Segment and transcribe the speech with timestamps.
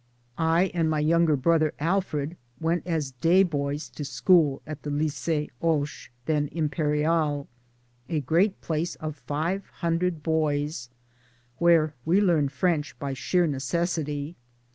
[0.35, 5.51] I and my younger brother, Alfred, went as day boys to school at the Lycee
[5.61, 7.45] Hoche (then Imperiale)
[8.09, 10.89] a great place of five hundred boys
[11.59, 14.35] where we learned French by sheer necessity.